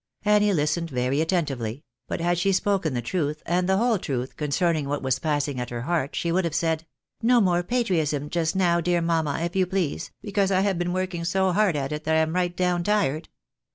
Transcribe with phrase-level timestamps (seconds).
[0.25, 4.89] Annie Hstened very attentively; but had she spoken the truth, and the whole truth, concerning
[4.89, 6.87] what was passing at her heart, she would have said
[7.21, 11.23] —"No more patriotism just now, dear mamma, if you please, because I have been working
[11.23, 13.29] so hard at it, that I am right down tired."